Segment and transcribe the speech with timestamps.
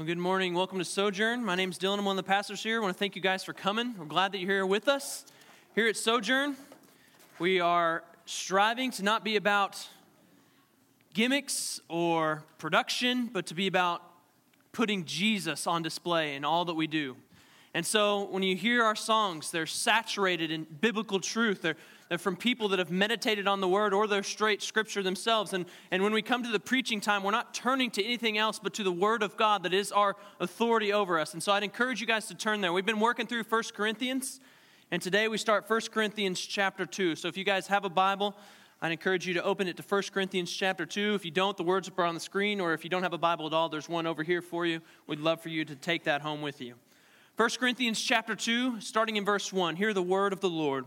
[0.00, 0.54] Well, good morning.
[0.54, 1.44] Welcome to Sojourn.
[1.44, 1.98] My name is Dylan.
[1.98, 2.78] I'm one of the pastors here.
[2.78, 3.94] I want to thank you guys for coming.
[3.98, 5.26] We're glad that you're here with us.
[5.74, 6.56] Here at Sojourn,
[7.38, 9.86] we are striving to not be about
[11.12, 14.00] gimmicks or production, but to be about
[14.72, 17.14] putting Jesus on display in all that we do.
[17.74, 21.60] And so when you hear our songs, they're saturated in biblical truth.
[21.60, 21.76] They're,
[22.18, 25.52] from people that have meditated on the word or they're straight scripture themselves.
[25.52, 28.58] And, and when we come to the preaching time, we're not turning to anything else
[28.58, 31.34] but to the word of God that is our authority over us.
[31.34, 32.72] And so I'd encourage you guys to turn there.
[32.72, 34.40] We've been working through 1 Corinthians,
[34.90, 37.14] and today we start 1 Corinthians chapter 2.
[37.14, 38.34] So if you guys have a Bible,
[38.82, 41.14] I'd encourage you to open it to 1 Corinthians chapter 2.
[41.14, 43.18] If you don't, the words are on the screen, or if you don't have a
[43.18, 44.80] Bible at all, there's one over here for you.
[45.06, 46.74] We'd love for you to take that home with you.
[47.36, 49.76] 1 Corinthians chapter 2, starting in verse 1.
[49.76, 50.86] Hear the word of the Lord.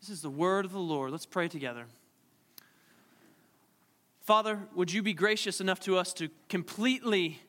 [0.00, 1.10] This is the word of the Lord.
[1.10, 1.86] Let's pray together.
[4.20, 7.40] Father, would you be gracious enough to us to completely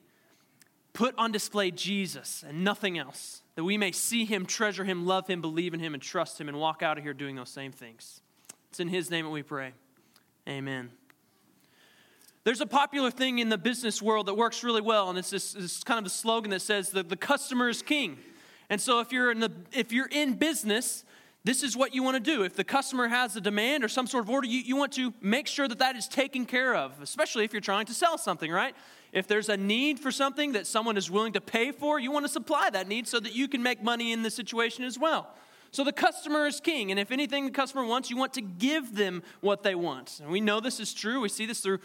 [0.94, 5.28] put on display Jesus and nothing else, that we may see him, treasure him, love
[5.28, 7.72] him, believe in him, and trust him, and walk out of here doing those same
[7.72, 8.22] things.
[8.70, 9.74] It's in his name that we pray.
[10.48, 10.92] Amen.
[12.44, 15.54] There's a popular thing in the business world that works really well, and it's this,
[15.54, 18.18] this kind of a slogan that says that the customer is king.
[18.70, 21.04] And so if you're in the if you're in business,
[21.48, 22.44] this is what you want to do.
[22.44, 25.14] If the customer has a demand or some sort of order, you, you want to
[25.22, 28.52] make sure that that is taken care of, especially if you're trying to sell something,
[28.52, 28.76] right?
[29.14, 32.26] If there's a need for something that someone is willing to pay for, you want
[32.26, 35.30] to supply that need so that you can make money in the situation as well.
[35.72, 38.94] So the customer is king, and if anything the customer wants, you want to give
[38.96, 40.20] them what they want.
[40.22, 41.22] And we know this is true.
[41.22, 41.80] We see this through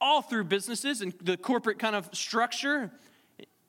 [0.00, 2.90] all through businesses and the corporate kind of structure.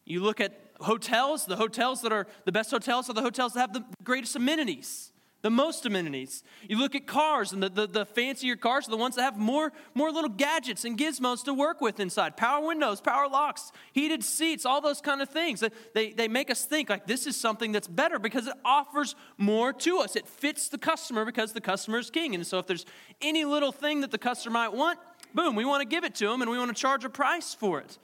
[0.03, 3.59] You look at hotels, the hotels that are the best hotels are the hotels that
[3.61, 6.43] have the greatest amenities, the most amenities.
[6.67, 9.37] You look at cars, and the, the, the, fancier cars are the ones that have
[9.37, 14.23] more, more little gadgets and gizmos to work with inside power windows, power locks, heated
[14.23, 15.63] seats, all those kind of things.
[15.93, 19.71] They, they make us think like this is something that's better because it offers more
[19.73, 20.15] to us.
[20.15, 22.33] It fits the customer because the customer is king.
[22.33, 22.85] And so if there's
[23.21, 24.99] any little thing that the customer might want,
[25.33, 27.53] boom, we want to give it to them and we want to charge a price
[27.53, 27.97] for it.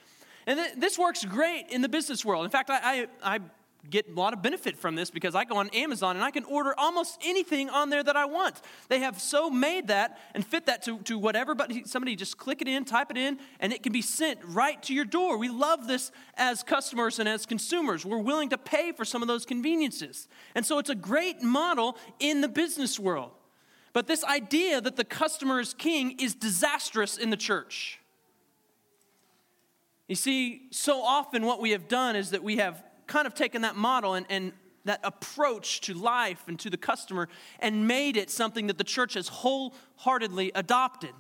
[0.48, 2.46] And th- this works great in the business world.
[2.46, 3.40] In fact, I, I, I
[3.90, 6.44] get a lot of benefit from this because I go on Amazon and I can
[6.46, 8.62] order almost anything on there that I want.
[8.90, 12.62] They have so made that and fit that to, to whatever, but somebody just click
[12.62, 15.38] it in, type it in, and it can be sent right to your door.
[15.38, 18.06] We love this as customers and as consumers.
[18.06, 20.28] We're willing to pay for some of those conveniences.
[20.54, 23.32] And so it's a great model in the business world.
[23.94, 28.00] But this idea that the customer is king is disastrous in the church.
[30.12, 33.62] You see, so often what we have done is that we have kind of taken
[33.62, 34.52] that model and, and
[34.84, 37.30] that approach to life and to the customer
[37.60, 41.12] and made it something that the church has wholeheartedly adopted.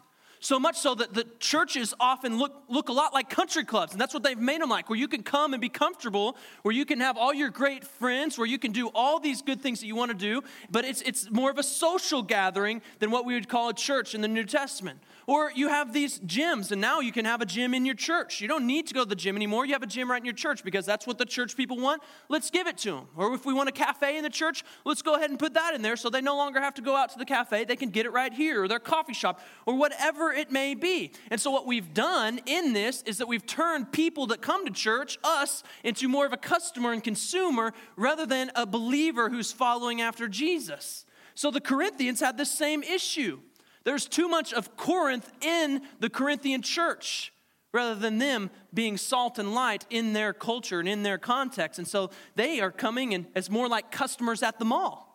[0.44, 4.02] So much so that the churches often look, look a lot like country clubs, and
[4.02, 6.84] that's what they've made them like, where you can come and be comfortable, where you
[6.84, 9.85] can have all your great friends, where you can do all these good things that
[9.85, 10.41] you want to do,
[10.72, 14.16] but it's, it's more of a social gathering than what we would call a church
[14.16, 15.00] in the New Testament.
[15.28, 18.41] Or you have these gyms, and now you can have a gym in your church.
[18.41, 19.68] You don't need to go to the gym anymore.
[19.68, 22.01] You have a gym right in your church because that's what the church people want.
[22.30, 23.07] Let's give it to them.
[23.16, 25.75] Or if we want a cafe in the church, let's go ahead and put that
[25.75, 27.63] in there so they no longer have to go out to the cafe.
[27.63, 31.12] They can get it right here, or their coffee shop, or whatever it may be.
[31.30, 34.72] And so, what we've done in this is that we've turned people that come to
[34.72, 40.02] church, us, into more of a customer and consumer rather than a believer who's following
[40.02, 41.06] after Jesus.
[41.36, 43.40] So, the Corinthians had the same issue.
[43.84, 47.34] There's too much of Corinth in the Corinthian church
[47.74, 51.80] rather than them being salt and light in their culture and in their context.
[51.80, 55.12] And so they are coming in as more like customers at the mall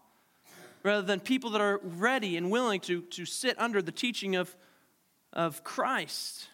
[0.86, 4.56] rather than people that are ready and willing to, to sit under the teaching of,
[5.36, 6.48] of Christ.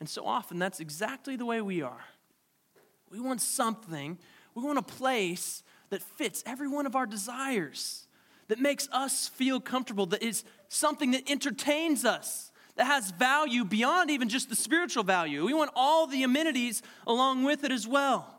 [0.00, 2.04] And so often that's exactly the way we are.
[3.10, 4.18] We want something,
[4.54, 8.06] we want a place that fits every one of our desires
[8.48, 14.10] that makes us feel comfortable, that is something that entertains us, that has value beyond
[14.10, 15.44] even just the spiritual value.
[15.44, 18.34] We want all the amenities along with it as well.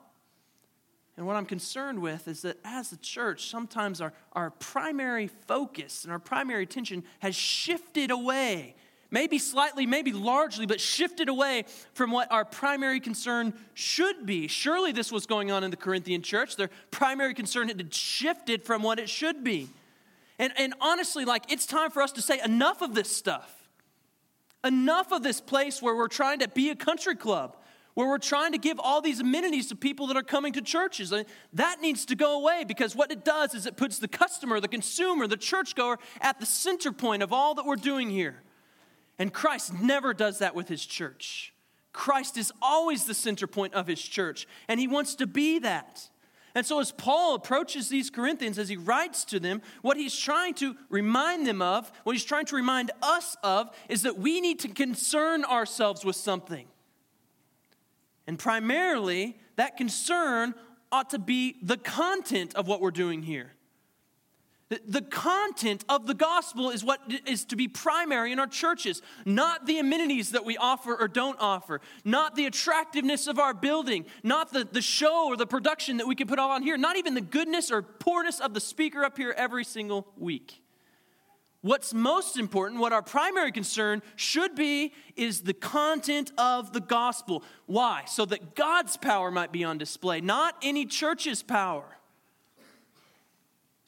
[1.17, 6.03] And what I'm concerned with is that as a church, sometimes our, our primary focus
[6.03, 8.75] and our primary attention has shifted away
[9.11, 14.47] maybe slightly, maybe largely, but shifted away from what our primary concern should be.
[14.47, 16.55] Surely this was going on in the Corinthian church.
[16.55, 19.69] Their primary concern had shifted from what it should be.
[20.37, 23.55] And, and honestly, like, it's time for us to say enough of this stuff.
[24.63, 27.57] Enough of this place where we're trying to be a country club,
[27.93, 31.13] where we're trying to give all these amenities to people that are coming to churches.
[31.53, 34.67] that needs to go away because what it does is it puts the customer, the
[34.67, 38.41] consumer, the churchgoer at the center point of all that we're doing here.
[39.19, 41.53] And Christ never does that with his church.
[41.91, 46.09] Christ is always the center point of his church, and he wants to be that.
[46.55, 50.55] And so, as Paul approaches these Corinthians, as he writes to them, what he's trying
[50.55, 54.59] to remind them of, what he's trying to remind us of, is that we need
[54.59, 56.67] to concern ourselves with something.
[58.25, 60.55] And primarily, that concern
[60.91, 63.53] ought to be the content of what we're doing here.
[64.69, 69.65] The content of the gospel is what is to be primary in our churches, not
[69.65, 74.53] the amenities that we offer or don't offer, not the attractiveness of our building, not
[74.53, 77.21] the, the show or the production that we can put on here, not even the
[77.21, 80.61] goodness or poorness of the speaker up here every single week.
[81.61, 87.43] What's most important, what our primary concern should be, is the content of the gospel.
[87.65, 88.03] Why?
[88.05, 91.98] So that God's power might be on display, not any church's power.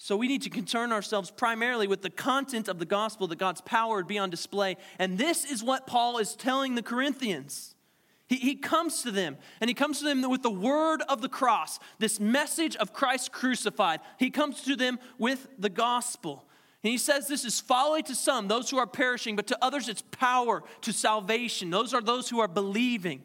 [0.03, 3.61] So we need to concern ourselves primarily with the content of the gospel, that God's
[3.61, 4.77] power would be on display.
[4.97, 7.75] And this is what Paul is telling the Corinthians.
[8.25, 11.29] He, he comes to them, and he comes to them with the word of the
[11.29, 13.99] cross, this message of Christ crucified.
[14.17, 16.45] He comes to them with the gospel.
[16.83, 19.87] And he says this is folly to some, those who are perishing, but to others
[19.87, 21.69] it's power to salvation.
[21.69, 23.21] Those are those who are believing.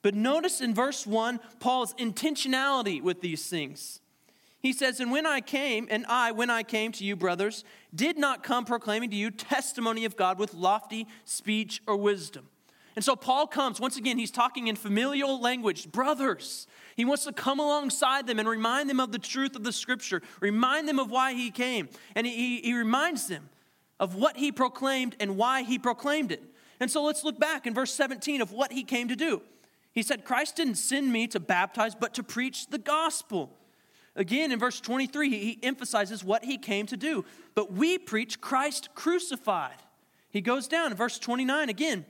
[0.00, 4.00] But notice in verse 1 Paul's intentionality with these things.
[4.64, 7.64] He says, And when I came, and I, when I came to you, brothers,
[7.94, 12.48] did not come proclaiming to you testimony of God with lofty speech or wisdom.
[12.96, 16.66] And so Paul comes, once again, he's talking in familial language, brothers.
[16.96, 20.22] He wants to come alongside them and remind them of the truth of the scripture,
[20.40, 21.90] remind them of why he came.
[22.14, 23.50] And he, he reminds them
[24.00, 26.42] of what he proclaimed and why he proclaimed it.
[26.80, 29.42] And so let's look back in verse 17 of what he came to do.
[29.92, 33.58] He said, Christ didn't send me to baptize, but to preach the gospel
[34.16, 37.24] Again, in verse 23, he emphasizes what he came to do.
[37.54, 39.76] But we preach Christ crucified.
[40.30, 42.04] He goes down in verse 29 again.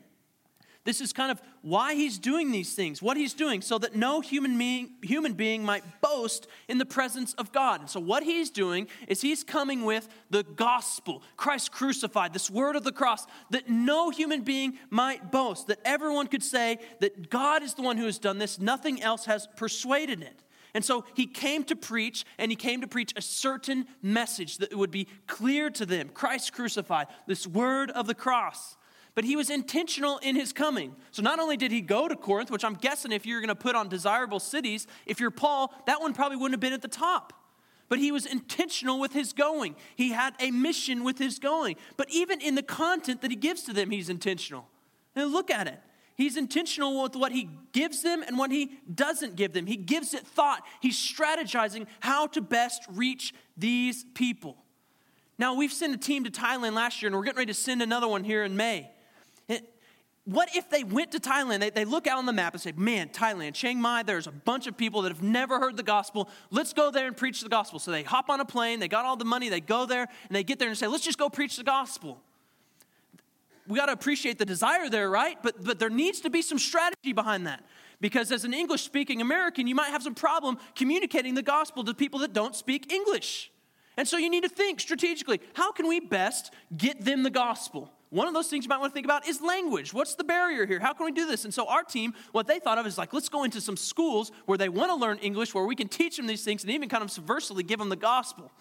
[0.85, 4.21] This is kind of why he's doing these things, what he's doing, so that no
[4.21, 7.81] human being, human being might boast in the presence of God.
[7.81, 12.77] And so, what he's doing is he's coming with the gospel, Christ crucified, this word
[12.77, 17.62] of the cross, that no human being might boast, that everyone could say that God
[17.62, 20.43] is the one who has done this, nothing else has persuaded it.
[20.75, 24.75] And so he came to preach, and he came to preach a certain message that
[24.75, 28.76] would be clear to them Christ crucified, this word of the cross.
[29.15, 30.97] But he was intentional in his coming.
[31.12, 33.55] So not only did he go to Corinth, which I'm guessing if you're going to
[33.55, 36.88] put on desirable cities, if you're Paul, that one probably wouldn't have been at the
[36.88, 37.32] top.
[37.88, 39.77] But he was intentional with his going.
[39.94, 41.77] He had a mission with his going.
[41.97, 44.67] But even in the content that he gives to them, he's intentional.
[45.15, 45.79] And look at it.
[46.17, 49.67] He's intentional with what he gives them and what he doesn't give them.
[49.67, 50.63] He gives it thought.
[50.81, 54.57] He's strategizing how to best reach these people.
[55.39, 57.83] Now, we've sent a team to Thailand last year, and we're getting ready to send
[57.83, 58.91] another one here in May.
[60.27, 61.61] What if they went to Thailand?
[61.61, 64.33] They, they look out on the map and say, Man, Thailand, Chiang Mai, there's a
[64.33, 66.31] bunch of people that have never heard the gospel.
[66.51, 67.79] Let's go there and preach the gospel.
[67.79, 70.35] So they hop on a plane, they got all the money, they go there, and
[70.35, 72.23] they get there and say, Let's just go preach the gospel
[73.67, 75.37] we got to appreciate the desire there, right?
[75.43, 77.65] But, but there needs to be some strategy behind that.
[78.01, 81.94] Because as an English speaking American, you might have some problem communicating the gospel to
[81.94, 83.51] people that don't speak English.
[83.97, 87.91] And so you need to think strategically how can we best get them the gospel?
[88.11, 89.93] One of those things you might want to think about is language.
[89.93, 90.79] What's the barrier here?
[90.79, 91.44] How can we do this?
[91.44, 94.31] And so our team, what they thought of is like, let's go into some schools
[94.47, 96.89] where they want to learn English, where we can teach them these things and even
[96.89, 98.53] kind of subversively give them the gospel.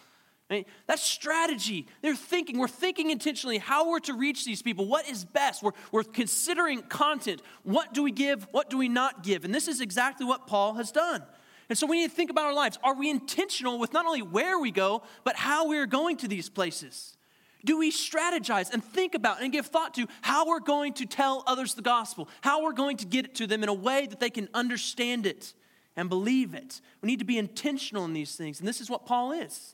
[0.53, 0.67] Right?
[0.85, 1.87] That's strategy.
[2.03, 4.85] They're thinking, we're thinking intentionally how we're to reach these people.
[4.85, 5.63] What is best?
[5.63, 7.41] We're, we're considering content.
[7.63, 8.47] What do we give?
[8.51, 9.45] What do we not give?
[9.45, 11.23] And this is exactly what Paul has done.
[11.69, 12.77] And so we need to think about our lives.
[12.83, 16.27] Are we intentional with not only where we go, but how we are going to
[16.27, 17.17] these places?
[17.65, 21.43] Do we strategize and think about and give thought to how we're going to tell
[21.47, 24.19] others the gospel, how we're going to get it to them in a way that
[24.19, 25.55] they can understand it
[25.95, 26.79] and believe it?
[27.01, 28.59] We need to be intentional in these things.
[28.59, 29.73] And this is what Paul is.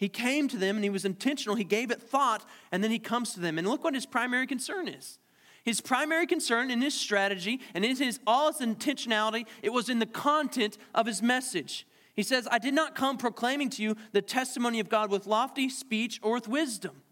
[0.00, 1.56] He came to them and he was intentional.
[1.56, 2.42] He gave it thought,
[2.72, 3.58] and then he comes to them.
[3.58, 5.18] And look what his primary concern is.
[5.62, 9.98] His primary concern in his strategy and in his all his intentionality, it was in
[9.98, 11.86] the content of his message.
[12.16, 15.68] He says, I did not come proclaiming to you the testimony of God with lofty
[15.68, 17.02] speech or with wisdom.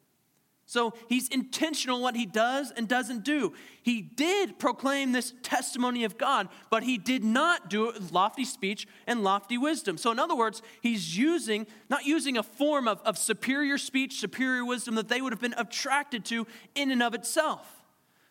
[0.69, 3.55] So he's intentional what he does and doesn't do.
[3.83, 8.45] He did proclaim this testimony of God, but he did not do it with lofty
[8.45, 9.97] speech and lofty wisdom.
[9.97, 14.63] So, in other words, he's using, not using a form of, of superior speech, superior
[14.63, 17.83] wisdom that they would have been attracted to in and of itself.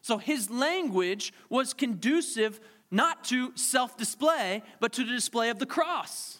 [0.03, 2.60] So his language was conducive
[2.91, 6.38] not to self display, but to the display of the cross.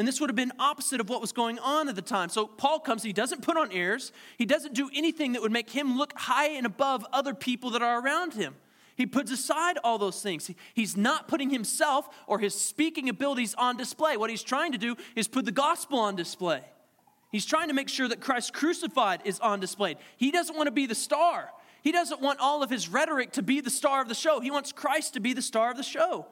[0.00, 2.30] And this would have been opposite of what was going on at the time.
[2.30, 5.68] So Paul comes, he doesn't put on airs, he doesn't do anything that would make
[5.68, 8.54] him look high and above other people that are around him.
[8.96, 10.50] He puts aside all those things.
[10.72, 14.16] He's not putting himself or his speaking abilities on display.
[14.16, 16.62] What he's trying to do is put the gospel on display.
[17.30, 19.96] He's trying to make sure that Christ crucified is on display.
[20.16, 21.50] He doesn't want to be the star.
[21.82, 24.40] He doesn't want all of his rhetoric to be the star of the show.
[24.40, 26.24] He wants Christ to be the star of the show.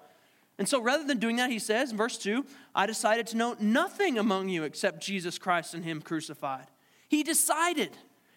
[0.58, 3.56] And so rather than doing that, he says in verse 2 I decided to know
[3.60, 6.66] nothing among you except Jesus Christ and Him crucified.
[7.08, 7.90] He decided.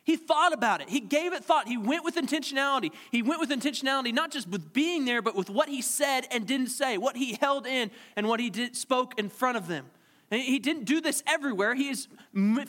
[0.04, 0.90] He thought about it.
[0.90, 1.68] He gave it thought.
[1.68, 2.92] He went with intentionality.
[3.12, 6.48] He went with intentionality, not just with being there, but with what he said and
[6.48, 9.86] didn't say, what he held in and what he did, spoke in front of them.
[10.32, 11.76] And he didn't do this everywhere.
[11.76, 12.08] He is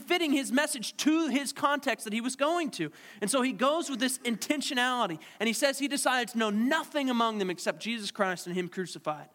[0.07, 2.91] fitting his message to his context that he was going to.
[3.21, 5.19] And so he goes with this intentionality.
[5.41, 8.69] And he says he decided to know nothing among them except Jesus Christ and Him
[8.69, 9.29] crucified.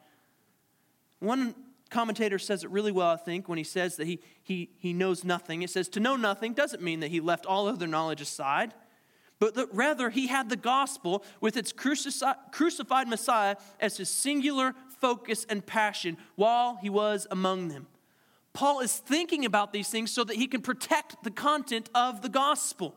[1.20, 1.56] One
[1.90, 5.24] commentator says it really well, I think, when he says that he, he, he knows
[5.24, 5.62] nothing.
[5.62, 8.74] It says to know nothing doesn't mean that he left all other knowledge aside,
[9.40, 15.46] but that rather he had the gospel with its crucified Messiah as his singular focus
[15.50, 17.88] and passion while he was among them.
[18.54, 22.30] Paul is thinking about these things so that he can protect the content of the
[22.30, 22.96] gospel.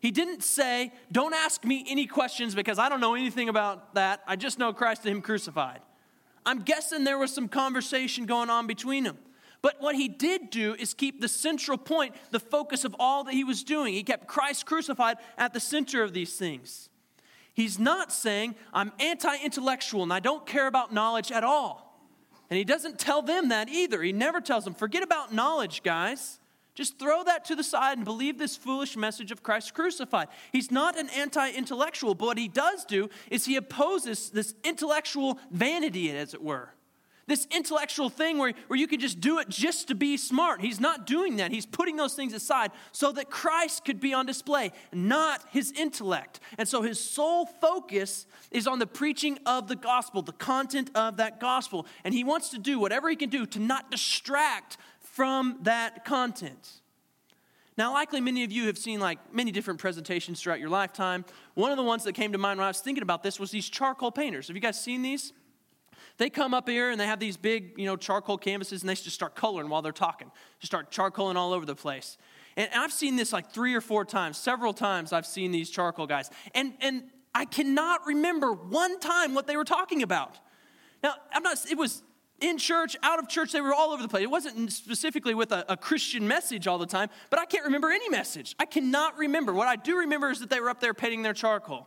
[0.00, 4.22] He didn't say, Don't ask me any questions because I don't know anything about that.
[4.26, 5.80] I just know Christ and Him crucified.
[6.44, 9.18] I'm guessing there was some conversation going on between them.
[9.62, 13.34] But what he did do is keep the central point, the focus of all that
[13.34, 13.94] he was doing.
[13.94, 16.88] He kept Christ crucified at the center of these things.
[17.54, 22.00] He's not saying, I'm anti intellectual and I don't care about knowledge at all.
[22.50, 24.02] And he doesn't tell them that either.
[24.02, 26.40] He never tells them, forget about knowledge, guys.
[26.74, 30.28] Just throw that to the side and believe this foolish message of Christ crucified.
[30.52, 35.38] He's not an anti intellectual, but what he does do is he opposes this intellectual
[35.50, 36.70] vanity, as it were.
[37.28, 40.60] This intellectual thing where, where you can just do it just to be smart.
[40.60, 41.52] He's not doing that.
[41.52, 46.40] He's putting those things aside so that Christ could be on display, not his intellect.
[46.58, 51.18] And so his sole focus is on the preaching of the gospel, the content of
[51.18, 51.86] that gospel.
[52.02, 54.76] And he wants to do whatever he can do to not distract
[55.12, 56.80] from that content.
[57.76, 61.26] Now, likely many of you have seen like many different presentations throughout your lifetime.
[61.52, 63.50] One of the ones that came to mind when I was thinking about this was
[63.50, 64.48] these charcoal painters.
[64.48, 65.34] Have you guys seen these?
[66.16, 68.94] They come up here and they have these big, you know, charcoal canvases and they
[68.94, 70.30] just start coloring while they're talking.
[70.60, 72.16] Just start charcoaling all over the place.
[72.56, 76.06] And I've seen this like three or four times, several times I've seen these charcoal
[76.06, 76.30] guys.
[76.54, 77.04] And and
[77.34, 80.38] I cannot remember one time what they were talking about.
[81.02, 82.02] Now, I'm not it was
[82.42, 84.24] in church, out of church, they were all over the place.
[84.24, 87.90] It wasn't specifically with a, a, Christian message all the time, but I can't remember
[87.90, 88.54] any message.
[88.58, 89.52] I cannot remember.
[89.52, 91.86] What I do remember is that they were up there painting their charcoal.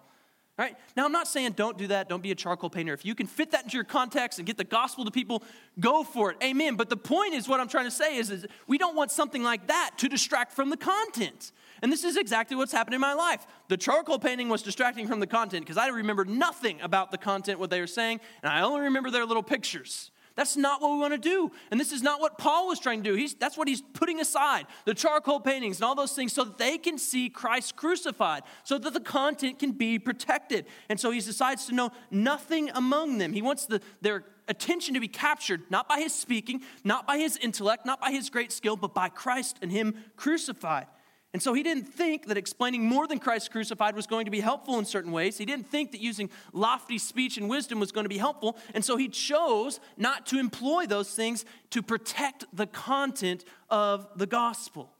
[0.57, 0.77] Right?
[0.95, 2.93] Now, I'm not saying don't do that, don't be a charcoal painter.
[2.93, 5.43] If you can fit that into your context and get the gospel to people,
[5.81, 6.37] go for it.
[6.41, 6.75] Amen.
[6.75, 9.43] But the point is, what I'm trying to say is, is we don't want something
[9.43, 11.51] like that to distract from the content.
[11.81, 13.45] And this is exactly what's happened in my life.
[13.67, 17.59] The charcoal painting was distracting from the content because I remember nothing about the content,
[17.59, 20.09] what they were saying, and I only remember their little pictures.
[20.35, 21.51] That's not what we want to do.
[21.71, 23.15] And this is not what Paul was trying to do.
[23.15, 26.57] He's, that's what he's putting aside the charcoal paintings and all those things so that
[26.57, 30.65] they can see Christ crucified, so that the content can be protected.
[30.89, 33.31] And so he decides to know nothing among them.
[33.31, 37.37] He wants the, their attention to be captured not by his speaking, not by his
[37.37, 40.87] intellect, not by his great skill, but by Christ and him crucified.
[41.35, 44.39] And so he didn't think that explaining more than Christ crucified was going to be
[44.39, 45.37] helpful in certain ways.
[45.37, 48.57] He didn't think that using lofty speech and wisdom was going to be helpful.
[48.73, 54.25] And so he chose not to employ those things to protect the content of the
[54.25, 54.93] gospel.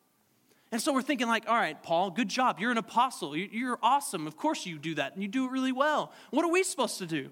[0.74, 2.60] And so we're thinking, like, all right, Paul, good job.
[2.60, 3.38] You're an apostle.
[3.38, 4.28] You're awesome.
[4.28, 6.12] Of course you do that, and you do it really well.
[6.32, 7.30] What are we supposed to do?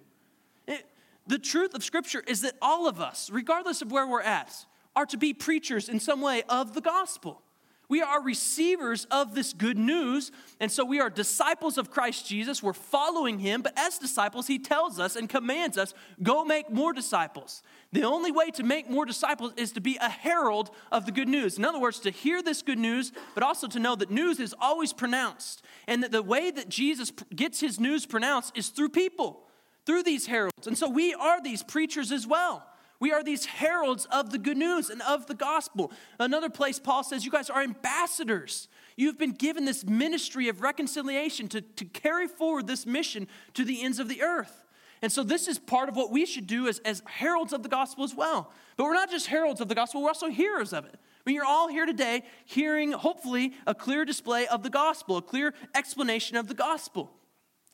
[0.66, 0.86] It,
[1.28, 5.06] the truth of Scripture is that all of us, regardless of where we're at, are
[5.08, 7.42] to be preachers in some way of the gospel.
[7.90, 10.32] We are receivers of this good news.
[10.60, 12.64] And so we are disciples of Christ Jesus.
[12.64, 13.62] We're following him.
[13.62, 17.62] But as disciples, he tells us and commands us go make more disciples.
[17.92, 21.28] The only way to make more disciples is to be a herald of the good
[21.28, 21.58] news.
[21.58, 24.56] In other words, to hear this good news, but also to know that news is
[24.60, 25.62] always pronounced.
[25.88, 29.44] And that the way that Jesus gets his news pronounced is through people,
[29.86, 30.68] through these heralds.
[30.68, 32.66] And so we are these preachers as well.
[33.04, 35.92] We are these heralds of the good news and of the gospel.
[36.22, 38.70] Another place, Paul says, you guys are ambassadors.
[38.96, 43.84] You've been given this ministry of reconciliation to, to carry forward this mission to the
[43.84, 44.64] ends of the earth.
[45.02, 47.68] And so, this is part of what we should do as, as heralds of the
[47.68, 48.54] gospel as well.
[48.78, 50.96] But we're not just heralds of the gospel, we're also hearers of it.
[50.96, 55.22] I mean, you're all here today hearing, hopefully, a clear display of the gospel, a
[55.22, 57.12] clear explanation of the gospel.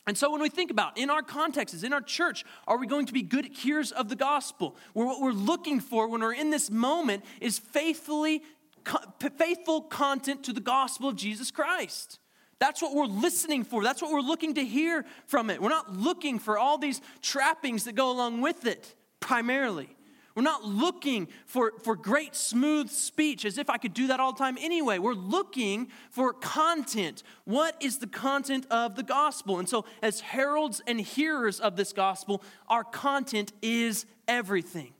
[0.09, 3.05] And so, when we think about in our contexts, in our church, are we going
[3.05, 4.75] to be good hearers of the gospel?
[4.93, 8.41] Where what we're looking for when we're in this moment is faithfully,
[9.37, 12.17] faithful content to the gospel of Jesus Christ.
[12.57, 13.83] That's what we're listening for.
[13.83, 15.61] That's what we're looking to hear from it.
[15.61, 19.95] We're not looking for all these trappings that go along with it, primarily.
[20.35, 24.33] We're not looking for, for great, smooth speech as if I could do that all
[24.33, 24.99] the time anyway.
[24.99, 27.23] We're looking for content.
[27.45, 29.59] What is the content of the gospel?
[29.59, 34.93] And so, as heralds and hearers of this gospel, our content is everything.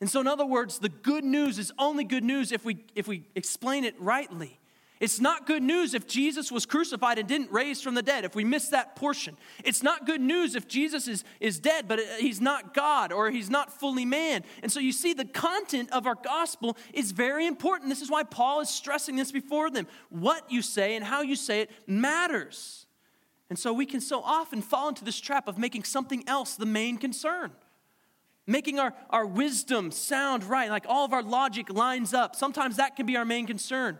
[0.00, 3.08] And so, in other words, the good news is only good news if we, if
[3.08, 4.59] we explain it rightly.
[5.00, 8.34] It's not good news if Jesus was crucified and didn't raise from the dead, if
[8.34, 9.38] we miss that portion.
[9.64, 13.30] It's not good news if Jesus is, is dead, but uh, he's not God or
[13.30, 14.44] he's not fully man.
[14.62, 17.88] And so you see, the content of our gospel is very important.
[17.88, 19.86] This is why Paul is stressing this before them.
[20.10, 22.84] What you say and how you say it matters.
[23.48, 26.66] And so we can so often fall into this trap of making something else the
[26.66, 27.52] main concern
[28.46, 32.34] making our, our wisdom sound right, like all of our logic lines up.
[32.34, 33.96] Sometimes that can be our main concern.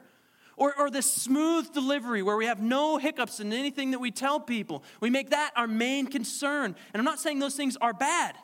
[0.60, 4.38] Or, or this smooth delivery where we have no hiccups in anything that we tell
[4.38, 4.84] people.
[5.00, 6.76] We make that our main concern.
[6.92, 8.36] And I'm not saying those things are bad,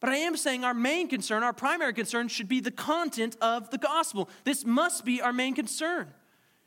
[0.00, 3.70] but I am saying our main concern, our primary concern, should be the content of
[3.70, 4.28] the gospel.
[4.42, 6.08] This must be our main concern.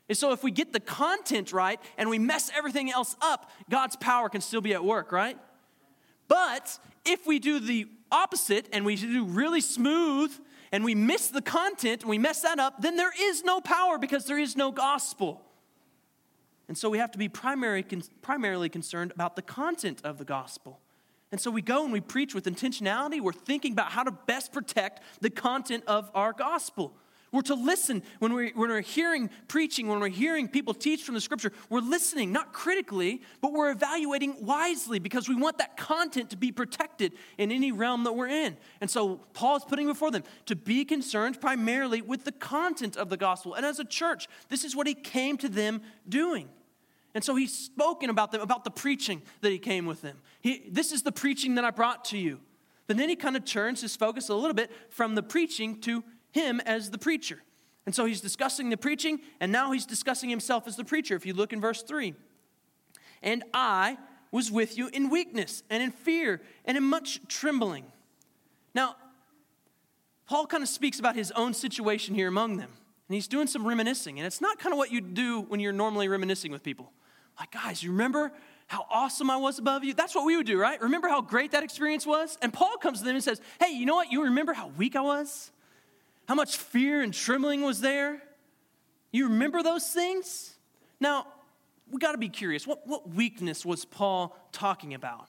[0.08, 3.96] And so if we get the content right and we mess everything else up, God's
[3.96, 5.36] power can still be at work, right?
[6.26, 10.32] But if we do the opposite and we do really smooth
[10.74, 13.96] and we miss the content and we mess that up, then there is no power
[13.96, 15.40] because there is no gospel.
[16.66, 17.84] And so we have to be primary,
[18.22, 20.80] primarily concerned about the content of the gospel.
[21.30, 23.20] And so we go and we preach with intentionality.
[23.20, 26.92] We're thinking about how to best protect the content of our gospel.
[27.34, 31.16] We're to listen when we're, when we're hearing preaching, when we're hearing people teach from
[31.16, 31.50] the scripture.
[31.68, 36.52] We're listening, not critically, but we're evaluating wisely because we want that content to be
[36.52, 38.56] protected in any realm that we're in.
[38.80, 43.08] And so Paul is putting before them to be concerned primarily with the content of
[43.08, 43.54] the gospel.
[43.54, 46.48] And as a church, this is what he came to them doing.
[47.16, 50.18] And so he's spoken about them, about the preaching that he came with them.
[50.40, 52.38] He, this is the preaching that I brought to you.
[52.86, 56.04] But then he kind of turns his focus a little bit from the preaching to
[56.34, 57.38] him as the preacher.
[57.86, 61.14] And so he's discussing the preaching, and now he's discussing himself as the preacher.
[61.14, 62.14] If you look in verse 3,
[63.22, 63.96] and I
[64.32, 67.84] was with you in weakness and in fear and in much trembling.
[68.74, 68.96] Now,
[70.26, 72.70] Paul kind of speaks about his own situation here among them,
[73.08, 74.18] and he's doing some reminiscing.
[74.18, 76.90] And it's not kind of what you do when you're normally reminiscing with people.
[77.38, 78.32] Like, guys, you remember
[78.66, 79.94] how awesome I was above you?
[79.94, 80.80] That's what we would do, right?
[80.80, 82.36] Remember how great that experience was?
[82.42, 84.10] And Paul comes to them and says, Hey, you know what?
[84.10, 85.52] You remember how weak I was?
[86.28, 88.22] How much fear and trembling was there?
[89.12, 90.54] You remember those things?
[91.00, 91.26] Now,
[91.90, 92.66] we got to be curious.
[92.66, 95.28] What, what weakness was Paul talking about?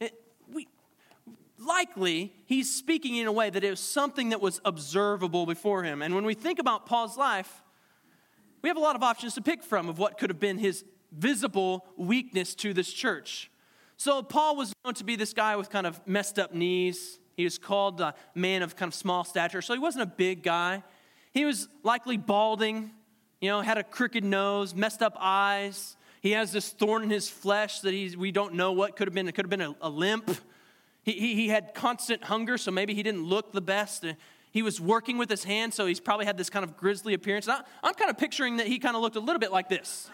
[0.00, 0.12] It,
[0.52, 0.68] we,
[1.58, 6.02] likely, he's speaking in a way that it was something that was observable before him.
[6.02, 7.62] And when we think about Paul's life,
[8.62, 10.84] we have a lot of options to pick from of what could have been his
[11.12, 13.50] visible weakness to this church.
[13.96, 17.44] So, Paul was known to be this guy with kind of messed up knees, he
[17.44, 20.82] was called a man of kind of small stature, so he wasn't a big guy.
[21.32, 22.92] He was likely balding,
[23.40, 25.96] you know, had a crooked nose, messed up eyes.
[26.20, 29.14] He has this thorn in his flesh that he's, we don't know what could have
[29.14, 29.28] been.
[29.28, 30.30] It could have been a, a limp.
[31.02, 34.06] He, he, he, had constant hunger, so maybe he didn't look the best.
[34.06, 34.14] Uh,
[34.50, 37.48] he was working with his hands, so he's probably had this kind of grisly appearance.
[37.48, 40.08] I, I'm kind of picturing that he kind of looked a little bit like this.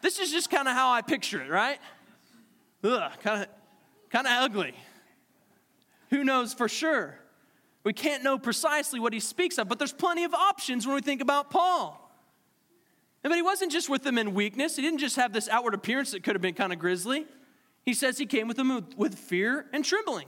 [0.00, 1.78] this is just kind of how I picture it, right?
[2.82, 3.48] Ugh, kind of,
[4.10, 4.74] kind of ugly.
[6.10, 7.18] Who knows for sure?
[7.84, 11.02] We can't know precisely what he speaks of, but there's plenty of options when we
[11.02, 12.02] think about Paul.
[13.22, 14.76] But he wasn't just with them in weakness.
[14.76, 17.26] He didn't just have this outward appearance that could have been kind of grisly.
[17.84, 20.26] He says he came with them with fear and trembling.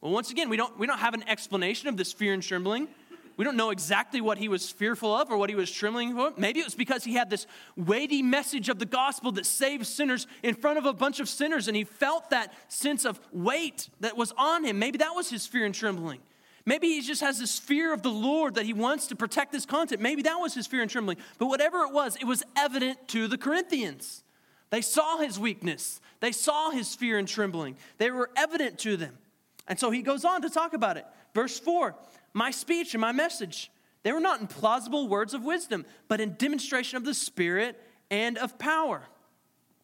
[0.00, 2.88] Well, once again, we don't, we don't have an explanation of this fear and trembling.
[3.36, 6.32] We don't know exactly what he was fearful of or what he was trembling for.
[6.36, 10.26] Maybe it was because he had this weighty message of the gospel that saves sinners
[10.42, 14.16] in front of a bunch of sinners, and he felt that sense of weight that
[14.16, 14.78] was on him.
[14.78, 16.20] Maybe that was his fear and trembling.
[16.64, 19.66] Maybe he just has this fear of the Lord that he wants to protect this
[19.66, 20.00] content.
[20.00, 21.16] Maybe that was his fear and trembling.
[21.38, 24.22] But whatever it was, it was evident to the Corinthians.
[24.70, 27.76] They saw his weakness, they saw his fear and trembling.
[27.98, 29.18] They were evident to them.
[29.66, 31.06] And so he goes on to talk about it.
[31.34, 31.94] Verse 4
[32.32, 33.70] my speech and my message
[34.02, 38.36] They were not in plausible words of wisdom, but in demonstration of the Spirit and
[38.36, 39.02] of power.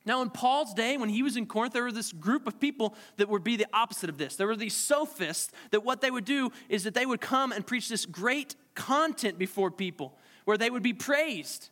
[0.05, 2.95] Now, in Paul's day, when he was in Corinth, there were this group of people
[3.17, 4.37] that would be the opposite of this.
[4.37, 7.67] There were these sophists that what they would do is that they would come and
[7.67, 11.69] preach this great content before people where they would be praised,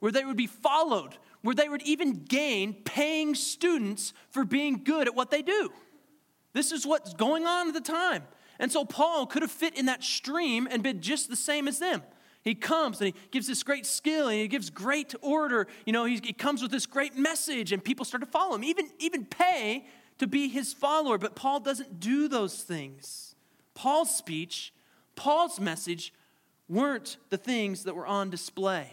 [0.00, 5.08] where they would be followed, where they would even gain paying students for being good
[5.08, 5.72] at what they do.
[6.52, 8.24] This is what's going on at the time.
[8.58, 11.78] And so Paul could have fit in that stream and been just the same as
[11.78, 12.02] them.
[12.42, 15.66] He comes and he gives this great skill and he gives great order.
[15.84, 18.64] You know, he, he comes with this great message and people start to follow him,
[18.64, 19.86] even, even pay
[20.18, 21.18] to be his follower.
[21.18, 23.34] But Paul doesn't do those things.
[23.74, 24.72] Paul's speech,
[25.14, 26.12] Paul's message
[26.68, 28.88] weren't the things that were on display.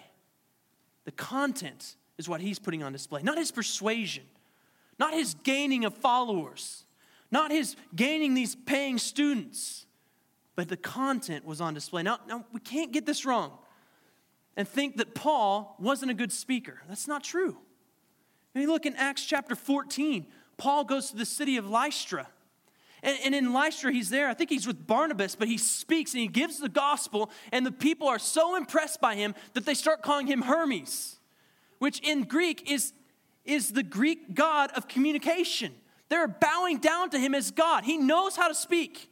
[1.05, 4.23] The content is what he's putting on display, not his persuasion,
[4.97, 6.84] not his gaining of followers,
[7.31, 9.85] not his gaining these paying students
[10.55, 12.01] but the content was on display.
[12.03, 13.51] Now, now we can't get this wrong
[14.55, 16.81] and think that Paul wasn't a good speaker.
[16.87, 17.57] That's not true.
[18.53, 20.25] When you look in Acts chapter 14,
[20.57, 22.27] Paul goes to the city of Lystra.
[23.03, 24.29] And, and, in Lystra, he's there.
[24.29, 27.71] I think he's with Barnabas, but he speaks and he gives the gospel, and the
[27.71, 31.17] people are so impressed by him that they start calling him Hermes,
[31.77, 32.93] which in Greek is,
[33.43, 35.75] is the Greek god of communication.
[36.09, 37.83] They're bowing down to him as God.
[37.83, 39.09] He knows how to speak.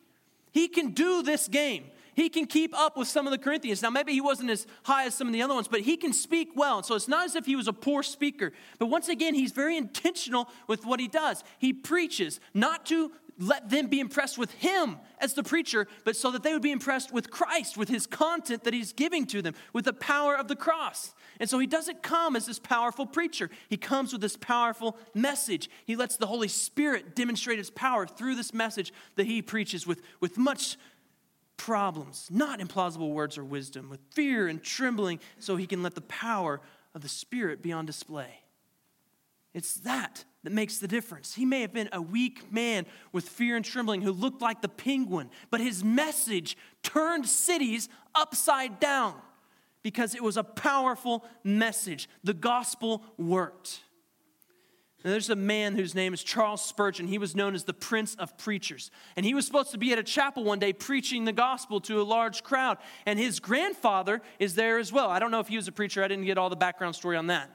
[0.51, 1.85] He can do this game.
[2.15, 3.81] He can keep up with some of the Corinthians.
[3.81, 6.13] Now, maybe he wasn't as high as some of the other ones, but he can
[6.13, 6.77] speak well.
[6.77, 8.53] And so it's not as if he was a poor speaker.
[8.77, 11.43] But once again, he's very intentional with what he does.
[11.57, 16.31] He preaches not to let them be impressed with him as the preacher, but so
[16.31, 19.55] that they would be impressed with Christ, with his content that he's giving to them,
[19.73, 21.13] with the power of the cross.
[21.39, 23.49] And so he doesn't come as this powerful preacher.
[23.69, 25.69] He comes with this powerful message.
[25.85, 30.01] He lets the Holy Spirit demonstrate his power through this message that he preaches with,
[30.19, 30.77] with much
[31.57, 36.01] problems, not implausible words or wisdom, with fear and trembling, so he can let the
[36.01, 36.61] power
[36.93, 38.41] of the Spirit be on display.
[39.53, 41.33] It's that that makes the difference.
[41.33, 44.67] He may have been a weak man with fear and trembling who looked like the
[44.67, 49.15] penguin, but his message turned cities upside down
[49.83, 52.09] because it was a powerful message.
[52.23, 53.81] The gospel worked.
[55.03, 57.07] Now, there's a man whose name is Charles Spurgeon.
[57.07, 58.89] He was known as the Prince of Preachers.
[59.17, 62.01] And he was supposed to be at a chapel one day preaching the gospel to
[62.01, 62.77] a large crowd.
[63.05, 65.09] And his grandfather is there as well.
[65.09, 67.17] I don't know if he was a preacher, I didn't get all the background story
[67.17, 67.49] on that.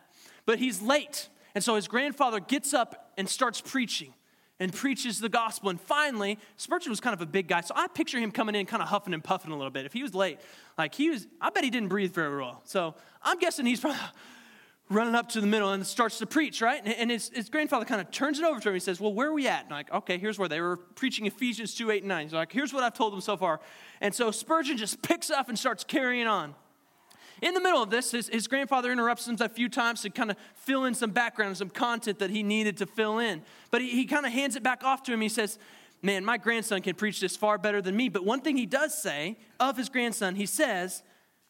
[0.45, 1.31] But he's late.
[1.55, 4.15] And so his grandfather gets up and starts preaching
[4.61, 5.71] and preaches the gospel.
[5.71, 7.61] And finally, Spurgeon was kind of a big guy.
[7.61, 9.87] So I picture him coming in kind of huffing and puffing a little bit.
[9.87, 10.39] If he was late,
[10.77, 12.63] like he was, I bet he didn't breathe very well.
[12.65, 14.01] So I'm guessing he's probably
[14.91, 16.81] running up to the middle and starts to preach, right?
[16.85, 18.75] And his, his grandfather kind of turns it over to him.
[18.75, 19.65] He says, Well, where are we at?
[19.65, 22.27] And I'm like, okay, here's where they were preaching Ephesians 2, 8, and 9.
[22.27, 23.61] He's like, here's what I've told them so far.
[24.01, 26.55] And so Spurgeon just picks up and starts carrying on.
[27.41, 30.31] In the middle of this, his, his, grandfather interrupts him a few times to kind
[30.31, 33.43] of fill in some background, some content that he needed to fill in.
[33.71, 35.21] But he, he kind of hands it back off to him.
[35.21, 35.59] He says,
[36.03, 38.09] Man, my grandson can preach this far better than me.
[38.09, 41.03] But one thing he does say of his grandson, he says,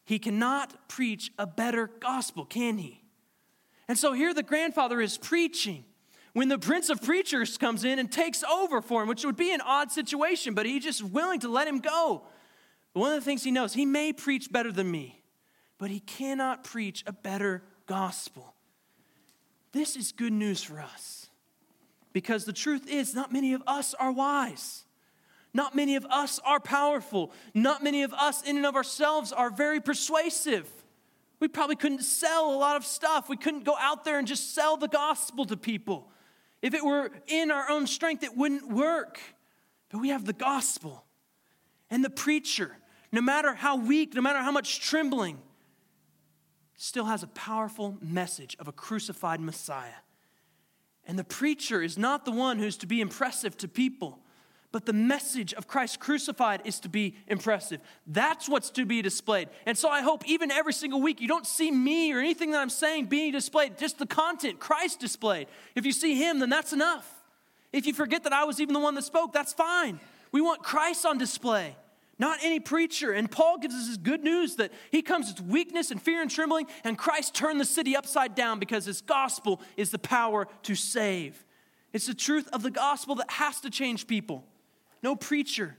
[0.09, 3.03] he cannot preach a better gospel, can he?
[3.87, 5.85] And so here the grandfather is preaching
[6.33, 9.53] when the prince of preachers comes in and takes over for him, which would be
[9.53, 12.23] an odd situation, but he's just willing to let him go.
[12.95, 15.18] But one of the things he knows, he may preach better than me,
[15.79, 18.53] but he cannot preach a better gospel.
[19.71, 21.29] This is good news for us
[22.13, 24.83] because the truth is, not many of us are wise.
[25.53, 27.31] Not many of us are powerful.
[27.55, 30.69] Not many of us, in and of ourselves, are very persuasive.
[31.39, 33.29] We probably couldn't sell a lot of stuff.
[33.29, 36.11] We couldn't go out there and just sell the gospel to people.
[36.61, 39.19] If it were in our own strength, it wouldn't work.
[39.89, 41.05] But we have the gospel.
[41.89, 42.77] And the preacher,
[43.11, 45.39] no matter how weak, no matter how much trembling,
[46.81, 49.99] still has a powerful message of a crucified Messiah.
[51.05, 54.19] And the preacher is not the one who's to be impressive to people.
[54.71, 57.81] But the message of Christ crucified is to be impressive.
[58.07, 59.49] That's what's to be displayed.
[59.65, 62.59] And so I hope even every single week you don't see me or anything that
[62.59, 65.47] I'm saying being displayed, just the content, Christ displayed.
[65.75, 67.11] If you see Him, then that's enough.
[67.73, 69.99] If you forget that I was even the one that spoke, that's fine.
[70.31, 71.75] We want Christ on display,
[72.19, 73.13] not any preacher.
[73.13, 76.29] And Paul gives us this good news that he comes with weakness and fear and
[76.29, 80.75] trembling, and Christ turned the city upside down because his gospel is the power to
[80.75, 81.45] save.
[81.93, 84.45] It's the truth of the gospel that has to change people
[85.01, 85.77] no preacher,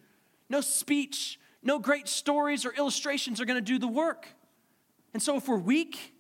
[0.49, 4.27] no speech, no great stories or illustrations are going to do the work.
[5.13, 6.15] And so, if we're weak,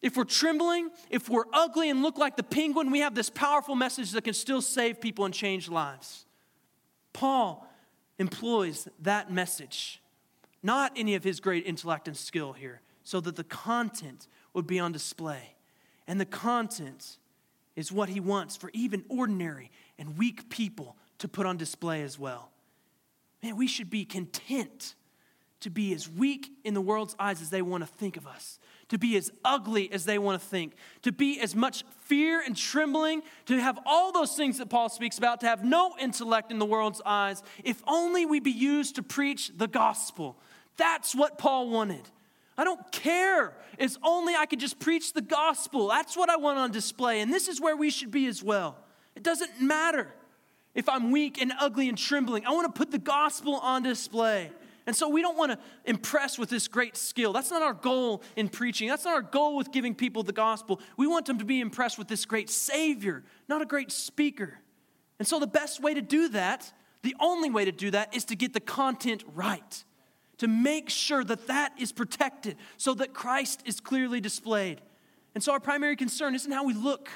[0.00, 3.74] if we're trembling, if we're ugly and look like the penguin, we have this powerful
[3.74, 6.24] message that can still save people and change lives.
[7.12, 7.68] Paul
[8.18, 10.02] employs that message
[10.62, 14.78] not any of his great intellect and skill here, so that the content would be
[14.78, 15.56] on display.
[16.06, 17.18] And the content
[17.74, 22.18] is what he wants for even ordinary and weak people to put on display as
[22.18, 22.50] well.
[23.42, 24.94] Man, we should be content
[25.60, 28.58] to be as weak in the world's eyes as they want to think of us,
[28.92, 32.54] to be as ugly as they want to think, to be as much fear and
[32.54, 36.58] trembling, to have all those things that Paul speaks about, to have no intellect in
[36.58, 40.36] the world's eyes, if only we be used to preach the gospel.
[40.76, 42.02] That's what Paul wanted.
[42.58, 43.54] I don't care.
[43.78, 45.88] It's only I could just preach the gospel.
[45.88, 47.22] That's what I want on display.
[47.22, 48.76] And this is where we should be as well.
[49.16, 50.12] It doesn't matter
[50.74, 52.44] if I'm weak and ugly and trembling.
[52.44, 54.52] I want to put the gospel on display.
[54.86, 57.32] And so we don't want to impress with this great skill.
[57.32, 58.88] That's not our goal in preaching.
[58.88, 60.80] That's not our goal with giving people the gospel.
[60.96, 64.58] We want them to be impressed with this great Savior, not a great speaker.
[65.18, 68.24] And so the best way to do that, the only way to do that, is
[68.26, 69.84] to get the content right
[70.42, 74.80] to make sure that that is protected so that Christ is clearly displayed.
[75.36, 77.08] And so our primary concern isn't how we look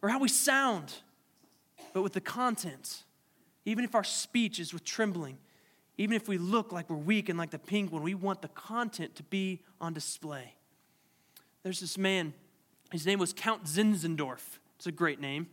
[0.00, 0.94] or how we sound,
[1.92, 3.04] but with the content.
[3.66, 5.36] Even if our speech is with trembling,
[6.00, 9.14] even if we look like we're weak and like the penguin, we want the content
[9.16, 10.54] to be on display.
[11.62, 12.32] There's this man,
[12.90, 14.40] his name was Count Zinzendorf.
[14.76, 15.48] It's a great name.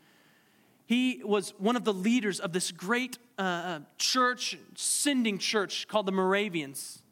[0.85, 6.05] He was one of the leaders of this great uh, uh church, sending church called
[6.05, 7.03] the Moravians.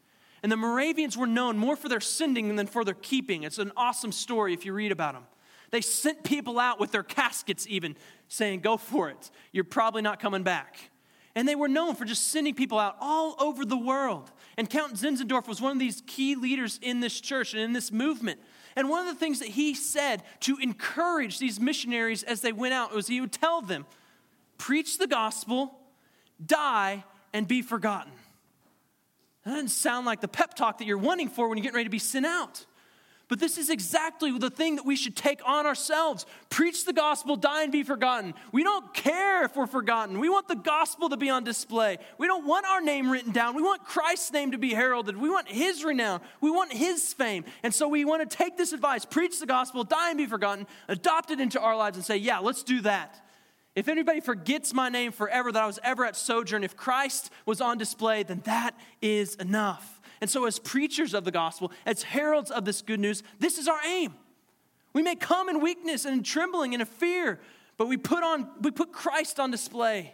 [0.41, 3.43] And the Moravians were known more for their sending than for their keeping.
[3.43, 5.25] It's an awesome story if you read about them.
[5.71, 7.97] They sent people out with their caskets, even
[8.29, 9.29] saying, Go for it.
[9.51, 10.77] You're probably not coming back.
[11.35, 14.31] And they were known for just sending people out all over the world.
[14.57, 17.91] And Count Zinzendorf was one of these key leaders in this church and in this
[17.91, 18.39] movement.
[18.77, 22.73] And one of the things that he said to encourage these missionaries as they went
[22.73, 23.85] out was he would tell them,
[24.57, 25.77] Preach the gospel,
[26.43, 28.13] die, and be forgotten.
[29.43, 31.85] That doesn't sound like the pep talk that you're wanting for when you're getting ready
[31.85, 32.65] to be sent out.
[33.27, 36.27] But this is exactly the thing that we should take on ourselves.
[36.49, 38.35] Preach the gospel, die and be forgotten.
[38.51, 40.19] We don't care if we're forgotten.
[40.19, 41.97] We want the gospel to be on display.
[42.19, 43.55] We don't want our name written down.
[43.55, 45.17] We want Christ's name to be heralded.
[45.17, 46.21] We want his renown.
[46.39, 47.45] We want his fame.
[47.63, 50.67] And so we want to take this advice preach the gospel, die and be forgotten,
[50.87, 53.21] adopt it into our lives, and say, yeah, let's do that.
[53.75, 57.59] If anybody forgets my name forever, that I was ever at Sojourn, if Christ was
[57.59, 59.94] on display, then that is enough.
[60.21, 63.67] And so, as preachers of the gospel, as heralds of this good news, this is
[63.67, 64.13] our aim.
[64.93, 67.39] We may come in weakness and in trembling and in fear,
[67.77, 70.13] but we put, on, we put Christ on display.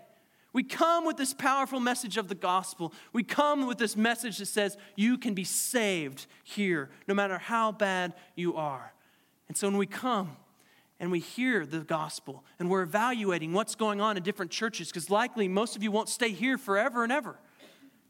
[0.53, 2.93] We come with this powerful message of the gospel.
[3.13, 7.71] We come with this message that says you can be saved here, no matter how
[7.71, 8.93] bad you are.
[9.47, 10.35] And so when we come,
[11.01, 15.09] and we hear the gospel and we're evaluating what's going on in different churches because
[15.09, 17.39] likely most of you won't stay here forever and ever.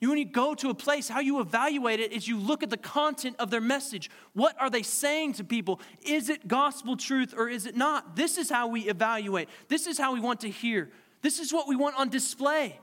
[0.01, 2.71] You, when you go to a place, how you evaluate it is you look at
[2.71, 4.09] the content of their message.
[4.33, 5.79] What are they saying to people?
[6.01, 8.15] Is it gospel truth or is it not?
[8.15, 9.47] This is how we evaluate.
[9.67, 10.89] This is how we want to hear.
[11.21, 12.79] This is what we want on display.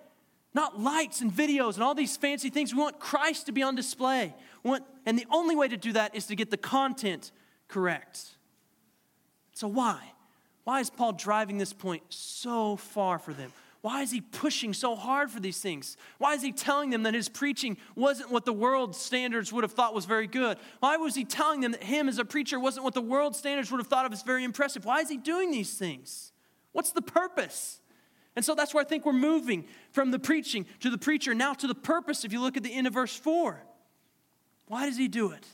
[0.54, 2.72] Not lights and videos and all these fancy things.
[2.72, 4.32] We want Christ to be on display.
[4.62, 7.32] Want, and the only way to do that is to get the content
[7.66, 8.22] correct.
[9.54, 10.12] So, why?
[10.62, 13.52] Why is Paul driving this point so far for them?
[13.80, 15.96] Why is he pushing so hard for these things?
[16.18, 19.72] Why is he telling them that his preaching wasn't what the world standards would have
[19.72, 20.58] thought was very good?
[20.80, 23.70] Why was he telling them that him as a preacher wasn't what the world standards
[23.70, 24.84] would have thought of as very impressive?
[24.84, 26.32] Why is he doing these things?
[26.72, 27.80] What's the purpose?
[28.34, 31.54] And so that's where I think we're moving from the preaching to the preacher, now
[31.54, 33.62] to the purpose, if you look at the end of verse 4.
[34.66, 35.46] Why does he do it?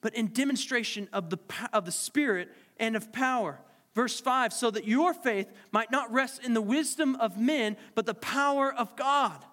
[0.00, 1.38] But in demonstration of the,
[1.72, 3.58] of the Spirit and of power.
[3.94, 8.06] Verse 5 so that your faith might not rest in the wisdom of men, but
[8.06, 9.44] the power of God.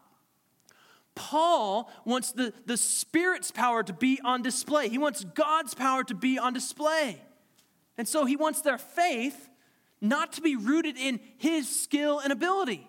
[1.13, 4.89] Paul wants the, the Spirit's power to be on display.
[4.89, 7.21] He wants God's power to be on display.
[7.97, 9.49] And so he wants their faith
[9.99, 12.87] not to be rooted in his skill and ability.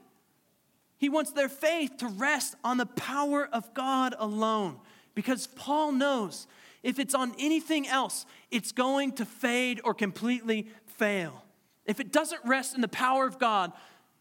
[0.97, 4.79] He wants their faith to rest on the power of God alone.
[5.15, 6.47] Because Paul knows
[6.83, 11.42] if it's on anything else, it's going to fade or completely fail.
[11.87, 13.73] If it doesn't rest in the power of God,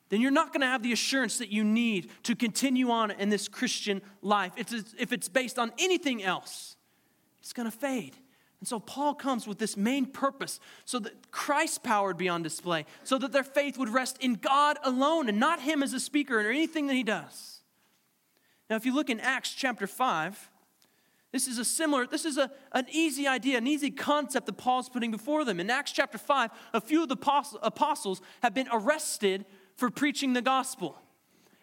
[0.10, 3.30] then you're not going to have the assurance that you need to continue on in
[3.30, 4.52] this Christian life.
[4.58, 6.76] It's, if it's based on anything else,
[7.40, 8.18] it's going to fade.
[8.60, 12.44] And so Paul comes with this main purpose so that Christ's power would be on
[12.44, 16.00] display, so that their faith would rest in God alone and not him as a
[16.00, 17.62] speaker or anything that he does.
[18.70, 20.51] Now, if you look in Acts chapter 5,
[21.32, 24.90] this is a similar, this is a, an easy idea, an easy concept that Paul's
[24.90, 25.60] putting before them.
[25.60, 27.18] In Acts chapter 5, a few of the
[27.62, 29.46] apostles have been arrested
[29.78, 30.98] for preaching the gospel.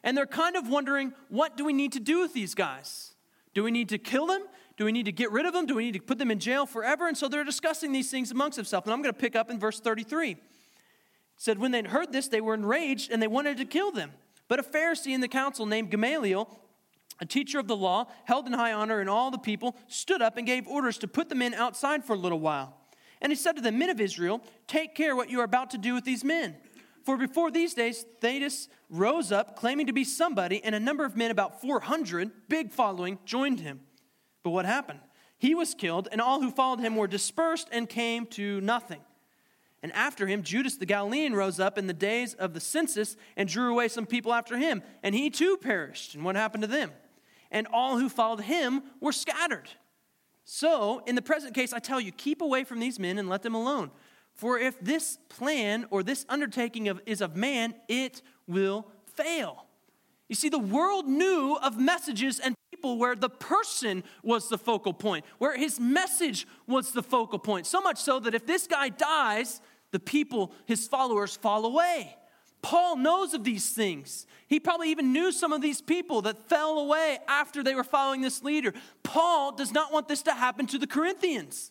[0.03, 3.15] And they're kind of wondering, what do we need to do with these guys?
[3.53, 4.43] Do we need to kill them?
[4.79, 5.67] Do we need to get rid of them?
[5.67, 7.09] Do we need to put them in jail forever?
[7.09, 8.87] And so they're discussing these things amongst themselves.
[8.87, 10.31] And I'm going to pick up in verse 33.
[10.31, 10.39] It
[11.37, 14.13] said, When they heard this, they were enraged and they wanted to kill them.
[14.47, 16.49] But a Pharisee in the council named Gamaliel,
[17.21, 20.37] a teacher of the law, held in high honor in all the people, stood up
[20.37, 22.75] and gave orders to put the men outside for a little while.
[23.21, 25.79] And he said to the men of Israel, Take care what you are about to
[25.79, 26.57] do with these men.
[27.05, 31.17] For before these days, Thaddeus rose up, claiming to be somebody, and a number of
[31.17, 33.81] men, about 400, big following, joined him.
[34.43, 35.01] But what happened?
[35.39, 39.01] He was killed, and all who followed him were dispersed and came to nothing.
[39.83, 43.49] And after him, Judas the Galilean rose up in the days of the census and
[43.49, 46.15] drew away some people after him, and he too perished.
[46.15, 46.91] And what happened to them?
[47.51, 49.69] And all who followed him were scattered.
[50.45, 53.43] So, in the present case, I tell you, keep away from these men and let
[53.43, 53.91] them alone.
[54.33, 59.67] For if this plan or this undertaking of, is of man, it will fail.
[60.29, 64.93] You see, the world knew of messages and people where the person was the focal
[64.93, 67.67] point, where his message was the focal point.
[67.67, 72.15] So much so that if this guy dies, the people, his followers, fall away.
[72.63, 74.27] Paul knows of these things.
[74.49, 78.21] He probably even knew some of these people that fell away after they were following
[78.21, 78.75] this leader.
[79.03, 81.71] Paul does not want this to happen to the Corinthians.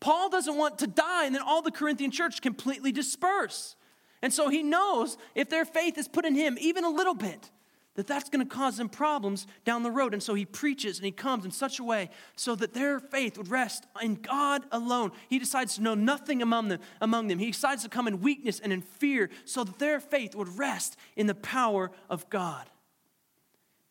[0.00, 3.76] Paul doesn't want to die and then all the Corinthian church completely disperse.
[4.22, 7.50] And so he knows if their faith is put in him even a little bit,
[7.94, 10.12] that that's going to cause them problems down the road.
[10.12, 13.38] And so he preaches and he comes in such a way so that their faith
[13.38, 15.12] would rest in God alone.
[15.28, 16.80] He decides to know nothing among them.
[17.00, 17.38] Among them.
[17.38, 20.96] He decides to come in weakness and in fear so that their faith would rest
[21.16, 22.68] in the power of God.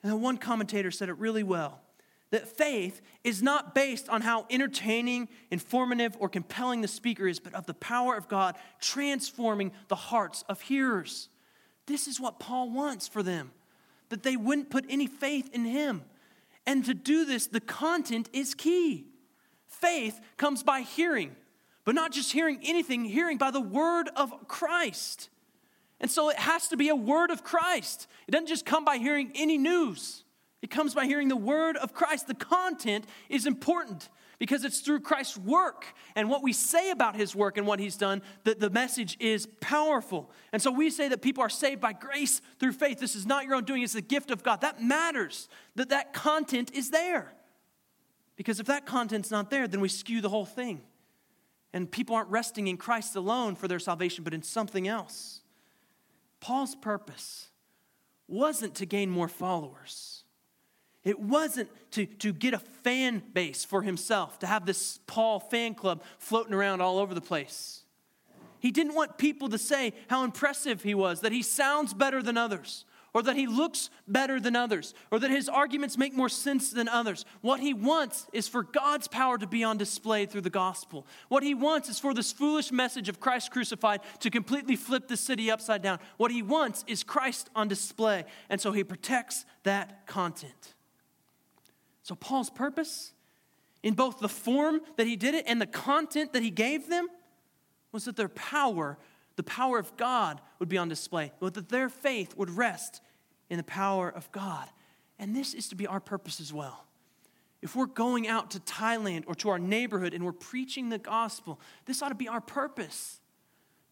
[0.01, 1.79] And then one commentator said it really well
[2.31, 7.53] that faith is not based on how entertaining, informative, or compelling the speaker is, but
[7.53, 11.29] of the power of God transforming the hearts of hearers.
[11.85, 13.51] This is what Paul wants for them
[14.13, 16.03] that they wouldn't put any faith in him.
[16.67, 19.07] And to do this, the content is key.
[19.65, 21.35] Faith comes by hearing,
[21.83, 25.29] but not just hearing anything, hearing by the word of Christ.
[25.99, 28.07] And so it has to be a word of Christ.
[28.27, 30.23] It doesn't just come by hearing any news,
[30.61, 32.27] it comes by hearing the word of Christ.
[32.27, 37.35] The content is important because it's through Christ's work and what we say about his
[37.35, 40.29] work and what he's done that the message is powerful.
[40.51, 42.99] And so we say that people are saved by grace through faith.
[42.99, 44.61] This is not your own doing, it's the gift of God.
[44.61, 47.33] That matters that that content is there.
[48.35, 50.81] Because if that content's not there, then we skew the whole thing.
[51.71, 55.41] And people aren't resting in Christ alone for their salvation, but in something else.
[56.39, 57.49] Paul's purpose
[58.27, 60.12] wasn't to gain more followers.
[61.03, 65.75] It wasn't to, to get a fan base for himself, to have this Paul fan
[65.75, 67.83] club floating around all over the place.
[68.59, 72.37] He didn't want people to say how impressive he was, that he sounds better than
[72.37, 76.71] others, or that he looks better than others, or that his arguments make more sense
[76.71, 77.25] than others.
[77.41, 81.05] What he wants is for God's power to be on display through the gospel.
[81.27, 85.17] What he wants is for this foolish message of Christ crucified to completely flip the
[85.17, 85.99] city upside down.
[86.15, 90.73] What he wants is Christ on display, and so he protects that content.
[92.03, 93.13] So, Paul's purpose
[93.81, 97.07] in both the form that he did it and the content that he gave them
[97.91, 98.97] was that their power,
[99.35, 103.01] the power of God, would be on display, but that their faith would rest
[103.49, 104.67] in the power of God.
[105.19, 106.85] And this is to be our purpose as well.
[107.61, 111.61] If we're going out to Thailand or to our neighborhood and we're preaching the gospel,
[111.85, 113.21] this ought to be our purpose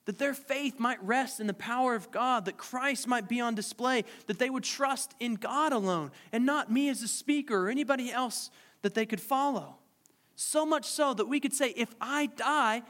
[0.05, 3.53] that their faith might rest in the power of God, that Christ might be on
[3.55, 7.69] display, that they would trust in God alone and not me as a speaker or
[7.69, 8.49] anybody else
[8.81, 9.77] that they could follow.
[10.35, 12.81] So much so that we could say, if I die,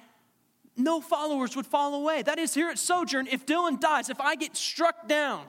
[0.77, 2.21] no followers would fall away.
[2.21, 5.45] That is, here at Sojourn, if Dylan dies, if I get struck down,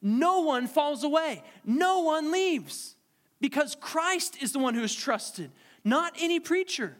[0.00, 2.96] no one falls away, no one leaves
[3.40, 5.50] because Christ is the one who is trusted,
[5.84, 6.96] not any preacher.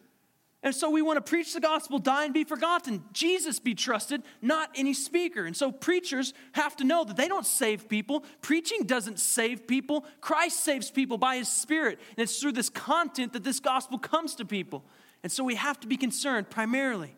[0.67, 3.05] And so we want to preach the gospel, die and be forgotten.
[3.13, 5.47] Jesus be trusted, not any speaker.
[5.47, 8.25] And so preachers have to know that they don't save people.
[8.43, 10.05] Preaching doesn't save people.
[10.21, 12.01] Christ saves people by his spirit.
[12.17, 14.85] And it's through this content that this gospel comes to people.
[15.23, 17.15] And so we have to be concerned primarily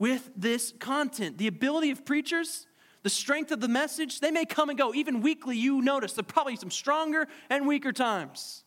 [0.00, 1.38] with this content.
[1.38, 2.66] The ability of preachers,
[3.04, 4.92] the strength of the message, they may come and go.
[4.94, 8.64] Even weekly, you notice there are probably some stronger and weaker times.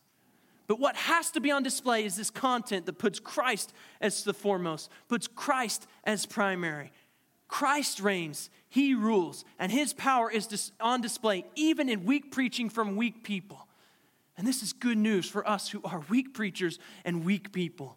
[0.66, 4.32] But what has to be on display is this content that puts Christ as the
[4.32, 6.90] foremost, puts Christ as primary.
[7.48, 12.96] Christ reigns, He rules, and His power is on display even in weak preaching from
[12.96, 13.68] weak people.
[14.36, 17.96] And this is good news for us who are weak preachers and weak people,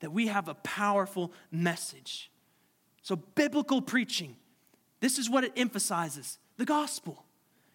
[0.00, 2.30] that we have a powerful message.
[3.02, 4.36] So, biblical preaching,
[5.00, 7.24] this is what it emphasizes the gospel.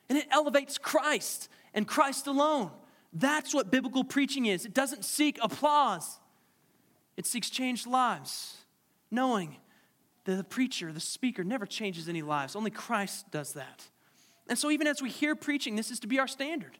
[0.09, 2.71] And it elevates Christ and Christ alone
[3.14, 4.66] That's what biblical preaching is.
[4.66, 6.20] It doesn't seek applause,
[7.18, 8.57] it seeks changed lives,
[9.09, 9.57] knowing
[10.26, 12.55] that the preacher, the speaker, never changes any lives.
[12.55, 13.88] Only Christ does that.
[14.47, 16.78] And so, even as we hear preaching, this is to be our standard.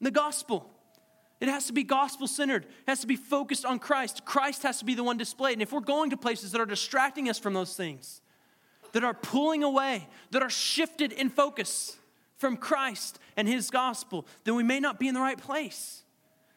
[0.00, 0.70] The gospel.
[1.40, 2.64] It has to be gospel centered.
[2.64, 4.24] It has to be focused on Christ.
[4.24, 5.52] Christ has to be the one displayed.
[5.52, 8.20] And if we're going to places that are distracting us from those things,
[8.92, 11.97] that are pulling away, that are shifted in focus
[12.38, 16.04] from Christ and his gospel, then we may not be in the right place.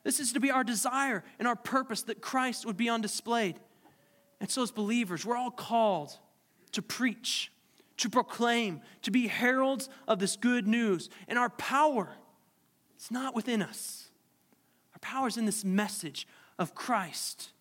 [0.04, 3.56] This is to be our desire and our purpose that Christ would be on display.
[4.40, 6.18] And so, as believers, we're all called
[6.72, 7.52] to preach,
[7.98, 11.10] to proclaim, to be heralds of this good news.
[11.28, 12.10] And our power,
[12.96, 14.10] it's not within us.
[14.94, 16.28] Our power is in this message
[16.58, 17.52] of Christ.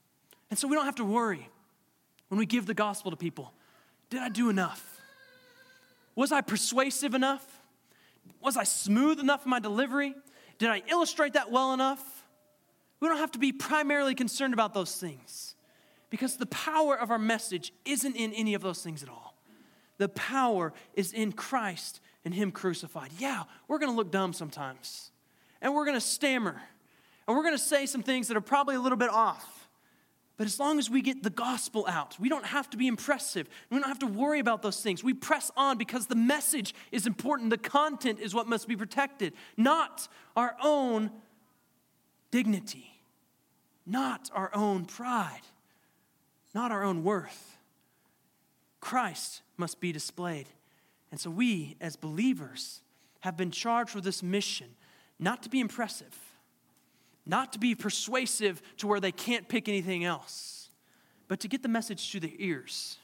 [0.48, 1.48] And so we don't have to worry
[2.28, 3.52] when we give the gospel to people.
[4.08, 5.00] Did I do enough?
[6.14, 7.59] Was I persuasive enough?
[8.40, 10.14] Was I smooth enough in my delivery?
[10.58, 12.02] Did I illustrate that well enough?
[13.00, 15.54] We don't have to be primarily concerned about those things
[16.10, 19.36] because the power of our message isn't in any of those things at all.
[19.98, 23.10] The power is in Christ and Him crucified.
[23.18, 25.10] Yeah, we're going to look dumb sometimes,
[25.62, 26.60] and we're going to stammer,
[27.26, 29.59] and we're going to say some things that are probably a little bit off.
[30.40, 33.46] But as long as we get the gospel out, we don't have to be impressive.
[33.68, 35.04] We don't have to worry about those things.
[35.04, 37.50] We press on because the message is important.
[37.50, 41.10] The content is what must be protected, not our own
[42.30, 43.02] dignity,
[43.84, 45.42] not our own pride,
[46.54, 47.58] not our own worth.
[48.80, 50.46] Christ must be displayed.
[51.10, 52.80] And so we, as believers,
[53.20, 54.68] have been charged with this mission
[55.18, 56.29] not to be impressive
[57.26, 60.70] not to be persuasive to where they can't pick anything else,
[61.28, 62.98] but to get the message to their ears.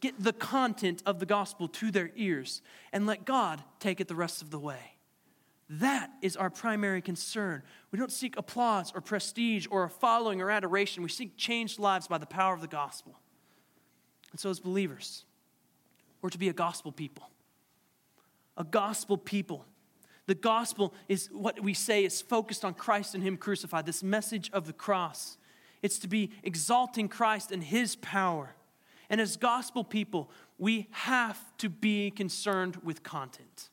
[0.00, 2.60] Get the content of the gospel to their ears
[2.92, 4.94] and let God take it the rest of the way.
[5.70, 7.62] That is our primary concern.
[7.90, 11.02] We don't seek applause or prestige or a following or adoration.
[11.02, 13.18] We seek changed lives by the power of the gospel.
[14.30, 15.24] And so, as believers,
[16.20, 17.30] we're to be a gospel people.
[18.56, 19.64] A gospel people
[20.26, 24.50] the gospel is what we say is focused on Christ and Him crucified, this message
[24.52, 25.36] of the cross.
[25.82, 28.54] It's to be exalting Christ and His power.
[29.10, 33.68] And as gospel people, we have to be concerned with content.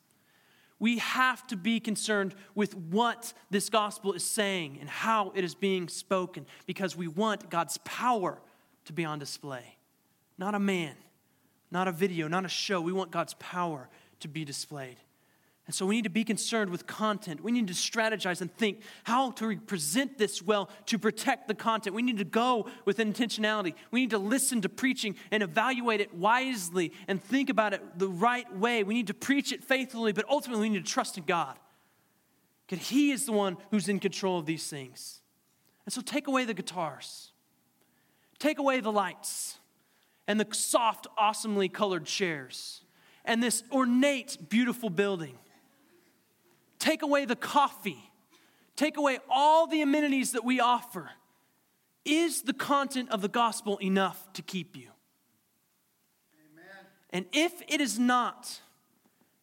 [0.77, 5.53] We have to be concerned with what this gospel is saying and how it is
[5.53, 8.41] being spoken because we want God's power
[8.85, 9.77] to be on display.
[10.37, 10.95] Not a man,
[11.69, 12.81] not a video, not a show.
[12.81, 13.89] We want God's power
[14.21, 14.97] to be displayed.
[15.71, 17.41] And so we need to be concerned with content.
[17.41, 21.95] We need to strategize and think how to present this well to protect the content.
[21.95, 23.75] We need to go with intentionality.
[23.89, 28.09] We need to listen to preaching and evaluate it wisely and think about it the
[28.09, 28.83] right way.
[28.83, 31.57] We need to preach it faithfully, but ultimately we need to trust in God.
[32.67, 35.21] Because He is the one who's in control of these things.
[35.85, 37.31] And so take away the guitars,
[38.39, 39.57] take away the lights,
[40.27, 42.81] and the soft, awesomely colored chairs,
[43.23, 45.37] and this ornate, beautiful building
[46.81, 48.11] Take away the coffee.
[48.75, 51.11] Take away all the amenities that we offer.
[52.03, 54.87] Is the content of the gospel enough to keep you?
[56.33, 56.85] Amen.
[57.11, 58.61] And if it is not,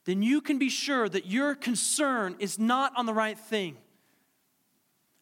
[0.05, 3.76] then you can be sure that your concern is not on the right thing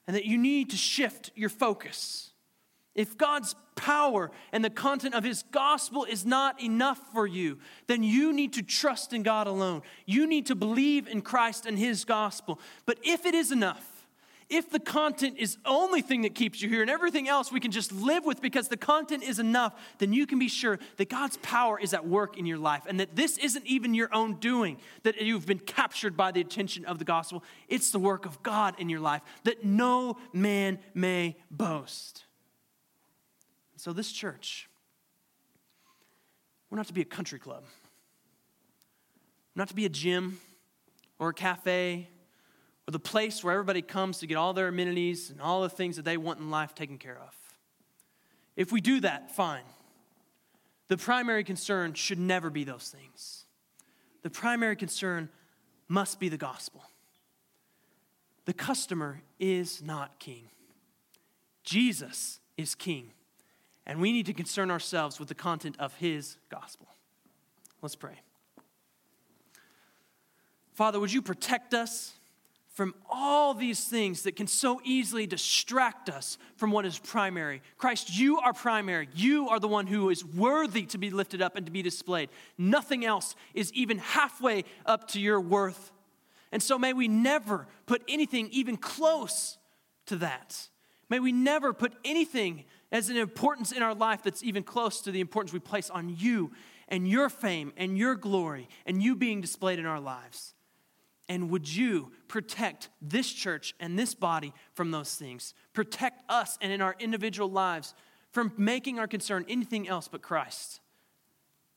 [0.07, 2.33] and that you need to shift your focus.
[2.97, 8.03] If God's power and the content of His gospel is not enough for you, then
[8.03, 9.83] you need to trust in God alone.
[10.07, 12.59] You need to believe in Christ and His gospel.
[12.87, 13.93] But if it is enough,
[14.49, 17.61] if the content is the only thing that keeps you here and everything else we
[17.61, 21.11] can just live with because the content is enough, then you can be sure that
[21.11, 24.35] God's power is at work in your life and that this isn't even your own
[24.37, 27.43] doing, that you've been captured by the attention of the gospel.
[27.69, 32.26] It's the work of God in your life, that no man may boast.
[33.77, 34.69] So, this church,
[36.71, 37.63] we're not to be a country club,
[39.55, 40.41] we're not to be a gym
[41.19, 42.09] or a cafe
[42.89, 45.97] or the place where everybody comes to get all their amenities and all the things
[45.97, 47.35] that they want in life taken care of.
[48.57, 49.65] If we do that, fine.
[50.89, 53.45] The primary concern should never be those things.
[54.23, 55.29] The primary concern
[55.89, 56.83] must be the gospel.
[58.45, 60.49] The customer is not king,
[61.65, 63.11] Jesus is king.
[63.87, 66.89] And we need to concern ourselves with the content of his gospel.
[67.83, 68.21] Let's pray.
[70.75, 72.13] Father, would you protect us
[72.75, 77.63] from all these things that can so easily distract us from what is primary?
[77.79, 79.09] Christ, you are primary.
[79.15, 82.29] You are the one who is worthy to be lifted up and to be displayed.
[82.59, 85.93] Nothing else is even halfway up to your worth
[86.53, 89.59] And so may we never put anything even close
[90.07, 90.69] to that.
[91.09, 92.65] May we never put anything
[92.97, 96.17] as an importance in our life that's even close to the importance we place on
[96.19, 96.51] you
[96.89, 100.55] and your fame and your glory and you being displayed in our lives.
[101.29, 105.53] And would you protect this church and this body from those things?
[105.75, 107.95] Protect us and in our individual lives
[108.31, 110.81] from making our concern anything else but Christ.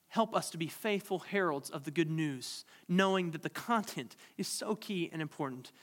[0.07, 4.47] Help us to be faithful heralds of the good news, knowing that the content is
[4.47, 5.74] so key and important.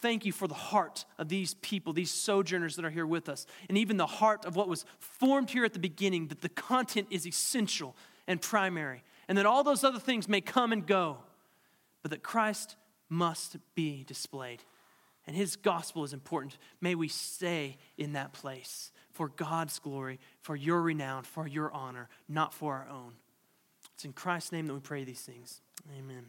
[0.00, 3.46] Thank you for the heart of these people, these sojourners that are here with us,
[3.68, 7.08] and even the heart of what was formed here at the beginning, that the content
[7.10, 11.18] is essential and primary, and that all those other things may come and go,
[12.02, 12.76] but that Christ
[13.08, 14.62] must be displayed.
[15.26, 16.58] And his gospel is important.
[16.80, 22.08] May we stay in that place for God's glory, for your renown, for your honor,
[22.28, 23.14] not for our own.
[23.94, 25.62] It's in Christ's name that we pray these things.
[25.98, 26.26] Amen.